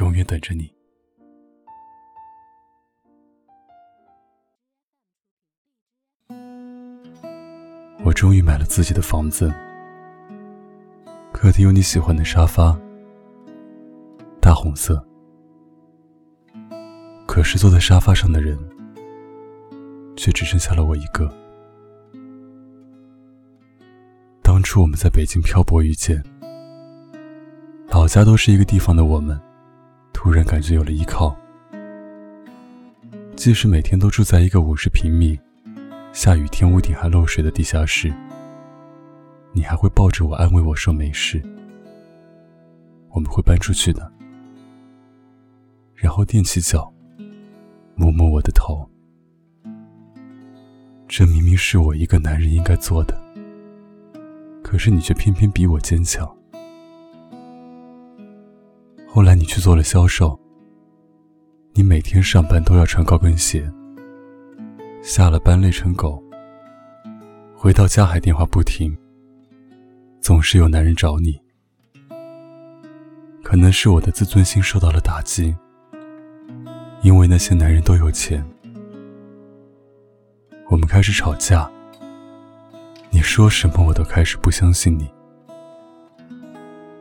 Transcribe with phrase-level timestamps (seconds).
[0.00, 0.72] 永远等着你。
[8.04, 9.52] 我终于买了自己的房子，
[11.32, 12.78] 客厅有你喜欢的沙发，
[14.40, 15.02] 大红色。
[17.26, 18.58] 可是坐在沙发上的人，
[20.16, 21.32] 却只剩下了我一个。
[24.42, 26.22] 当初我们在北京漂泊遇见，
[27.88, 29.40] 老家都是一个地方的我们，
[30.24, 31.36] 突然感觉有了依靠。
[33.36, 35.38] 即使每天都住在一个五十平米、
[36.14, 38.10] 下雨天屋顶还漏水的地下室，
[39.52, 41.42] 你还会抱着我安慰我说没事，
[43.10, 44.10] 我们会搬出去的。
[45.94, 46.90] 然后踮起脚。
[47.96, 48.90] 摸摸我的头，
[51.06, 53.16] 这明明是我一个男人应该做的，
[54.64, 56.28] 可是你却偏偏比我坚强。
[59.14, 60.36] 后来你去做了销售，
[61.72, 63.64] 你每天上班都要穿高跟鞋，
[65.04, 66.20] 下了班累成狗，
[67.54, 68.92] 回到家还电话不停，
[70.20, 71.40] 总是有男人找你。
[73.40, 75.54] 可能是我的自尊心受到了打击。
[77.02, 78.44] 因为那些男人都有钱，
[80.68, 81.70] 我们开始吵架。
[83.10, 85.08] 你说什么我都开始不相信你。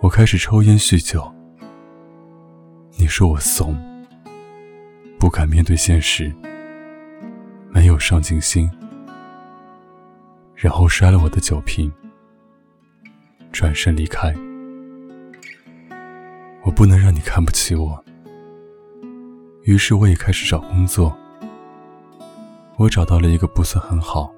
[0.00, 1.32] 我开始抽烟酗酒。
[3.00, 3.74] 你说我怂，
[5.18, 6.30] 不敢面对现实，
[7.70, 8.70] 没有上进心，
[10.54, 11.90] 然后摔了我的酒瓶，
[13.52, 14.34] 转身离开。
[16.62, 18.04] 我不能让你看不起我。
[19.62, 21.16] 于是我也开始找工作。
[22.76, 24.30] 我找到了一个不算很好，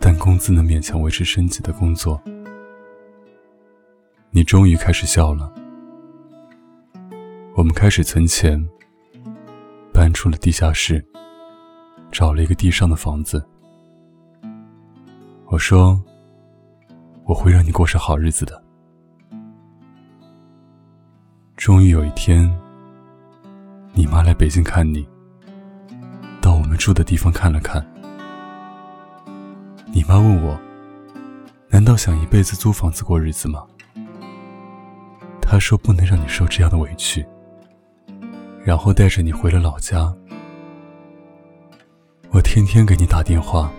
[0.00, 2.18] 但工资能勉强维持生计的工作。
[4.30, 5.52] 你终于开始笑了。
[7.58, 8.56] 我们开始存钱，
[9.92, 11.04] 搬出了地下室，
[12.12, 13.44] 找了一个地上的房子。
[15.46, 16.00] 我说，
[17.24, 18.62] 我会让你过上好日子的。
[21.56, 22.48] 终于有一天。
[23.92, 25.04] 你妈来北京看你，
[26.40, 27.84] 到我们住的地方看了看。
[29.92, 30.56] 你妈问我
[31.68, 33.66] ：“难道想一辈子租房子过日子吗？”
[35.42, 37.26] 她说：“不能让你受这样的委屈。”
[38.68, 40.14] 然后带着你回了老家。
[42.30, 43.72] 我天天给你打电话。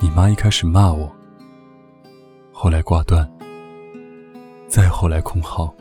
[0.00, 1.08] 你妈一开始骂我，
[2.50, 3.24] 后来挂断，
[4.66, 5.72] 再后来空号。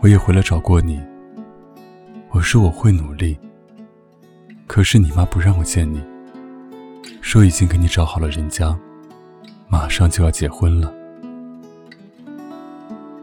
[0.00, 0.98] 我也回来找过你，
[2.30, 3.38] 我说我会努力。
[4.66, 6.02] 可是你妈不让我见你，
[7.20, 8.74] 说已经给你找好了人家，
[9.68, 10.90] 马上就要结婚了。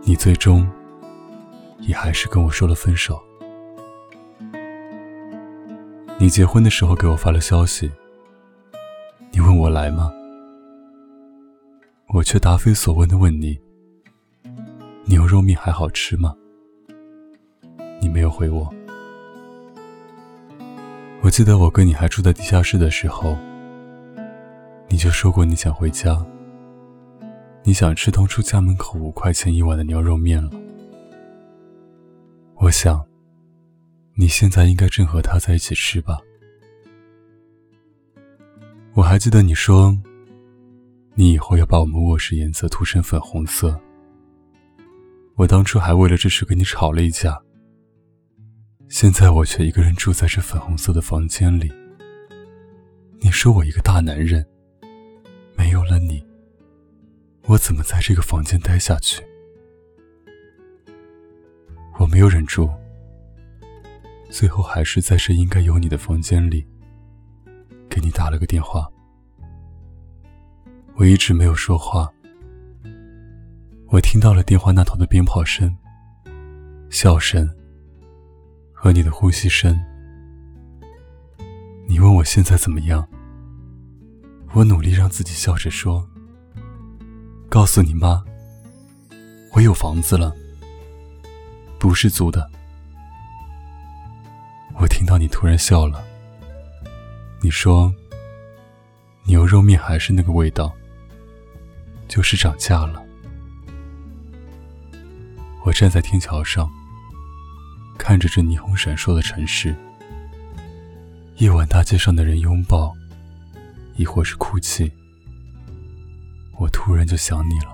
[0.03, 0.69] 你最终
[1.87, 3.21] 也还是跟我说了分手。
[6.17, 7.91] 你结婚的时候给我发了消息，
[9.31, 10.11] 你问我来吗？
[12.07, 13.59] 我却答非所问的问你：
[15.05, 16.33] 牛肉面还好吃吗？
[17.99, 18.73] 你没有回我。
[21.21, 23.37] 我记得我跟你还住在地下室的时候，
[24.87, 26.25] 你就说过你想回家，
[27.63, 30.51] 你想吃当初家门口五块钱一碗的牛肉面了。
[32.55, 33.05] 我想，
[34.15, 36.19] 你现在应该正和他在一起吃吧。
[38.93, 39.95] 我还记得你说，
[41.13, 43.79] 你以后要把我们卧室颜色涂成粉红色。
[45.35, 47.37] 我当初还为了这事跟你吵了一架。
[48.87, 51.71] 现在我却一个人住在这粉红色的房间里。
[53.19, 54.45] 你说我一个大男人，
[55.57, 56.25] 没有了你，
[57.47, 59.21] 我怎么在这个房间待下去？
[61.97, 62.69] 我没有忍住，
[64.29, 66.65] 最后还是在这应该有你的房间里，
[67.89, 68.87] 给你打了个电话。
[70.95, 72.11] 我一直没有说话，
[73.87, 75.75] 我听到了电话那头的鞭炮声、
[76.89, 77.49] 笑声。
[78.77, 79.75] 和你的呼吸声，
[81.87, 83.07] 你问我现在怎么样？
[84.53, 86.07] 我努力让自己笑着说
[87.49, 88.23] ：“告诉你妈，
[89.53, 90.35] 我有房子了，
[91.85, 92.49] 不是租的。
[94.73, 96.03] 我听到你突然笑了，
[97.43, 97.93] 你说
[99.25, 100.73] 牛肉面还是那个味道，
[102.07, 103.05] 就是涨价了。
[105.63, 106.67] 我站在天桥上，
[107.99, 109.75] 看着这霓虹闪烁的城市，
[111.35, 112.91] 夜晚大街上的人拥抱，
[113.95, 114.91] 亦或是哭泣，
[116.57, 117.69] 我突然就想你了。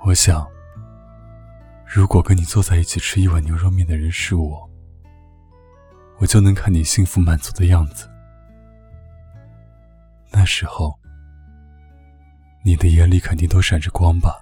[0.00, 0.44] 我想，
[1.90, 4.70] 如果跟你坐在一起吃一碗牛肉面的人是我，
[6.18, 8.06] 我就能看你幸福满足的样子。
[10.30, 10.94] 那时候，
[12.62, 14.36] 你的眼里肯定都闪着光吧。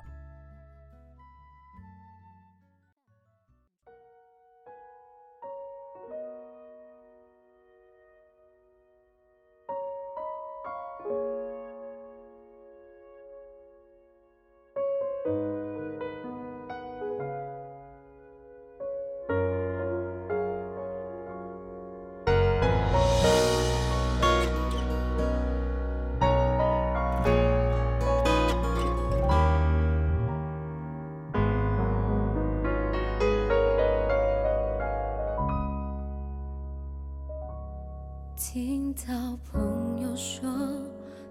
[38.86, 40.48] 听到朋友说，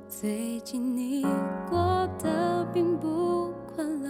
[0.09, 1.21] 最近你
[1.69, 4.09] 过得并不快乐，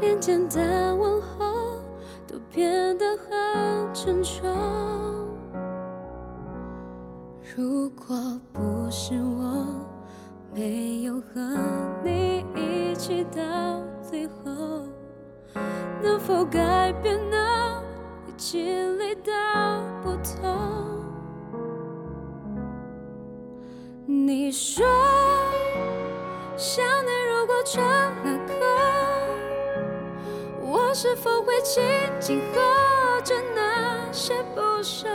[0.00, 1.78] 连简单问候
[2.26, 4.42] 都变得很沉重。
[7.56, 8.16] 如果
[8.52, 9.64] 不是我
[10.52, 11.56] 没有和
[12.02, 14.42] 你一起到最后，
[16.02, 17.36] 能否改变呢？
[18.26, 19.30] 你经历的
[20.02, 20.85] 不同。
[24.56, 24.86] 说，
[26.56, 28.54] 想念如果成了歌，
[30.62, 31.84] 我是否会轻
[32.18, 35.08] 轻和着那些不舍，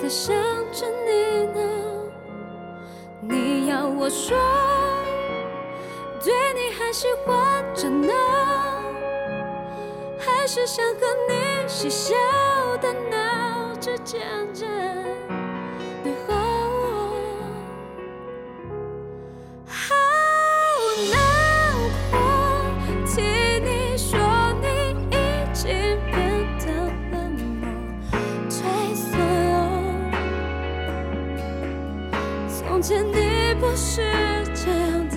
[0.00, 0.34] 在想
[0.72, 1.60] 着你呢？
[3.20, 4.38] 你要我说，
[6.24, 8.10] 对你还喜欢着呢，
[10.18, 12.14] 还是想和你嬉笑
[12.80, 14.22] 的闹着渐
[14.54, 14.66] 渐。
[32.58, 34.02] 从前你不是
[34.52, 35.16] 这样的，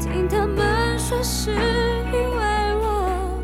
[0.00, 1.56] 听他们说是因
[2.12, 3.40] 为我，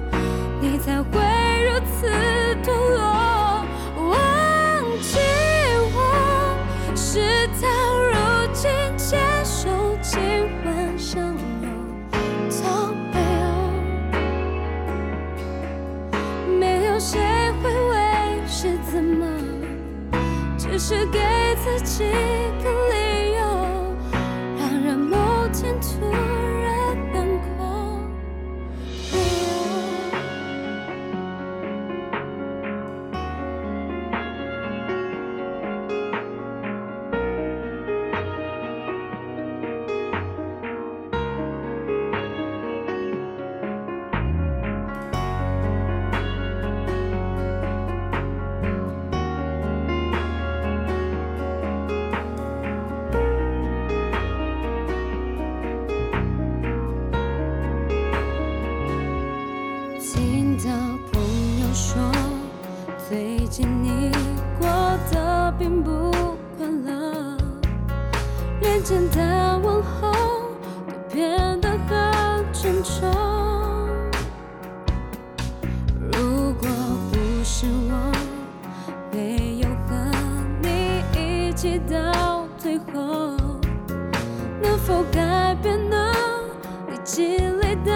[0.60, 1.20] 你才会
[1.64, 2.08] 如此
[20.78, 21.18] 是给
[21.56, 22.04] 自己
[22.62, 22.97] 的礼
[63.58, 64.12] 见你
[64.60, 64.68] 过
[65.10, 65.90] 得并不
[66.56, 67.36] 快乐，
[68.60, 70.12] 连简单问候
[70.86, 73.10] 都变得很沉重。
[76.12, 76.68] 如果
[77.10, 78.12] 不是我
[79.10, 79.96] 没有和
[80.62, 83.34] 你一起到最后，
[84.62, 85.96] 能否改变呢？
[86.88, 87.90] 你经历的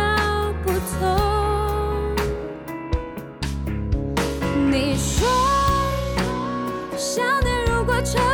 [8.04, 8.31] 成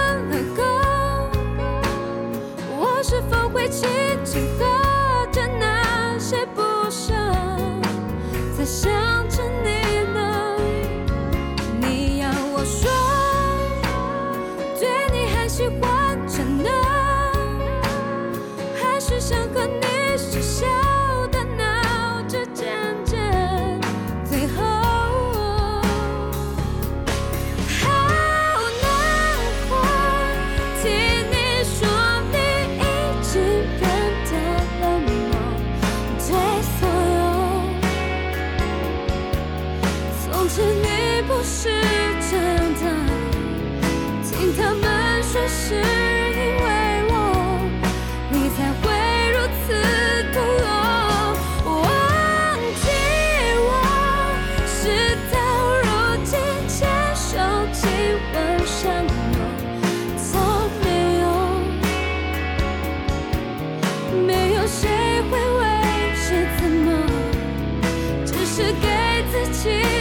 [64.68, 64.88] 谁
[65.30, 66.86] 会为谁怎么？
[68.26, 68.86] 只是给
[69.32, 69.97] 自己。